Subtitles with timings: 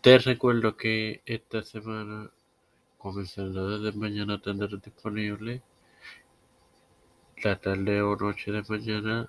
[0.00, 2.30] Te recuerdo que esta semana,
[2.96, 5.60] comenzando desde mañana, tendrás disponible
[7.44, 9.28] la tarde o noche de mañana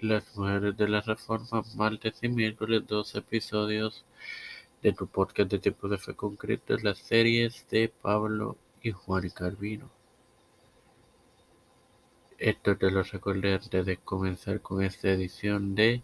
[0.00, 4.04] Las Mujeres de la Reforma, martes y miércoles, dos episodios
[4.82, 6.36] de tu podcast de Tiempo de Fe con
[6.82, 9.88] las series de Pablo y Juan Carvino.
[12.36, 16.02] Esto te lo recordé antes de comenzar con esta edición de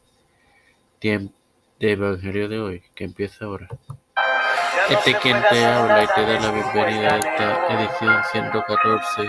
[0.98, 1.34] Tiempo
[1.78, 3.68] de Evangelio de hoy, que empieza ahora.
[4.90, 9.22] Este quien te habla y te da la bienvenida a esta edición 114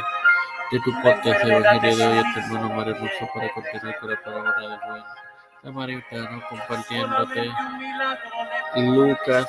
[0.72, 4.22] de tu podcast de Evangelio de hoy, este hermano Mario Russo, para continuar con la
[4.24, 5.04] palabra de buen
[5.62, 7.52] samaritano, compartiéndote
[8.78, 9.48] Lucas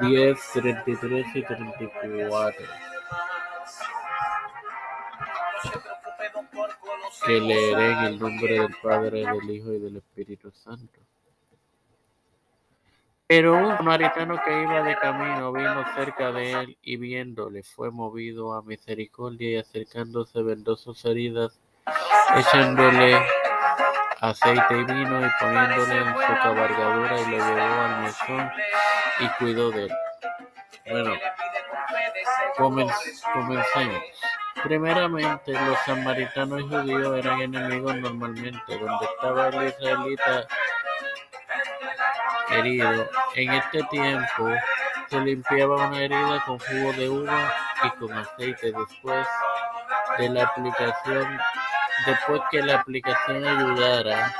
[0.00, 2.64] 10, 33 y 34.
[7.26, 11.00] Que leeré en el nombre del Padre, del Hijo y del Espíritu Santo.
[13.26, 18.54] Pero un samaritano que iba de camino vino cerca de él y viéndole fue movido
[18.54, 21.60] a misericordia y acercándose vendó sus heridas,
[22.34, 23.20] echándole
[24.20, 28.50] aceite y vino y poniéndole en su cabalgadura y lo llevó al mesón
[29.20, 29.92] y cuidó de él.
[30.90, 31.14] Bueno,
[32.56, 34.02] comencemos.
[34.62, 38.78] Primeramente, los samaritanos y judíos eran enemigos normalmente.
[38.78, 40.46] Donde estaba el israelita
[42.50, 44.50] herido, en este tiempo
[45.08, 47.52] se limpiaba una herida con jugo de uva
[47.84, 49.26] y con aceite después
[50.18, 51.38] de la aplicación,
[52.06, 54.34] después que la aplicación ayudara,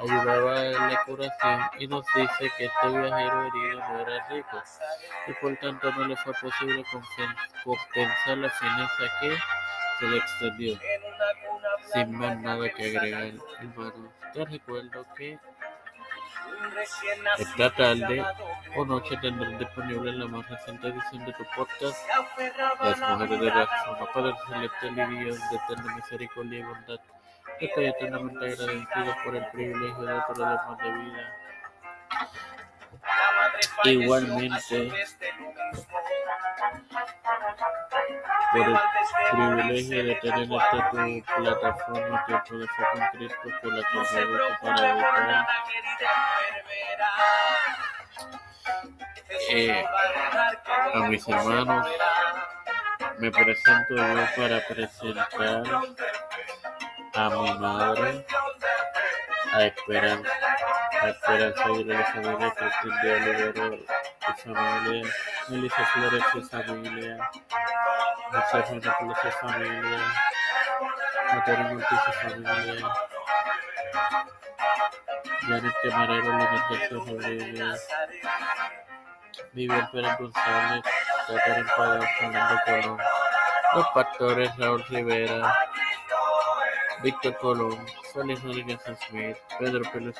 [0.00, 4.62] ayudaba en la curación y nos dice que este viajero herido no era rico
[5.26, 6.84] y por tanto no le fue posible
[7.64, 9.36] compensar la fineza que
[9.98, 10.78] se le extendió.
[11.92, 15.38] Sin más nada que agregar, hermano, te recuerdo que
[17.38, 18.24] esta tarde
[18.76, 21.98] o noche tendrás disponible la más reciente edición de tu podcast
[22.80, 27.00] Las Mujeres de la Zona Padre Celestial y Dios de eterna misericordia y bondad.
[27.60, 31.34] Estoy eternamente agradecido por el privilegio de más de vida.
[33.84, 34.92] Igualmente,
[38.54, 38.78] por el
[39.32, 44.56] privilegio de tener esta tu plataforma Tiempo de Fe con Cristo por la que me
[44.62, 45.46] para educar
[49.50, 49.84] eh,
[50.94, 51.86] a mis hermanos.
[53.18, 55.62] Me presento yo para presentar
[57.14, 58.26] a mi madre,
[59.52, 60.30] a Esperanza,
[61.00, 63.78] a Esperanza y la familia Cristina de Olivero
[64.44, 65.10] familia,
[65.48, 67.03] Melissa Flores y familia,
[68.34, 70.12] José Fernando y familia,
[71.34, 72.88] Mateo Montes y familia,
[75.42, 77.88] Janet Camarero, Leonardo Rodríguez,
[79.52, 80.82] Miguel Pérez González,
[81.28, 82.98] Catherine Padrón, Fernando Colón,
[83.74, 85.54] los pastores Raúl Rivera,
[87.04, 90.16] Víctor Colón, Félix Rodríguez Smith, Pedro Pérez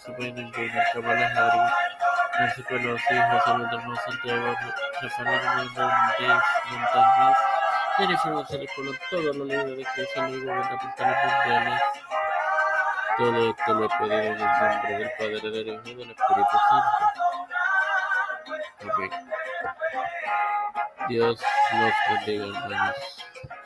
[0.00, 1.87] Sabrina Junior, Kamala Harris,
[2.38, 3.50] Nancy Pelosi, José
[3.84, 4.54] Luis Santiago,
[5.02, 5.72] Rafael Hernández
[6.70, 7.36] Montañez,
[7.96, 11.82] Jennifer González Colón, todos los líderes de Cristo y gubernamentales mundiales.
[13.16, 16.56] Todo esto lo he pedido en el nombre del Padre, del Hijo y del Espíritu
[16.68, 17.02] Santo.
[18.82, 19.10] Amén.
[21.08, 23.27] Dios los bendiga, hermanos.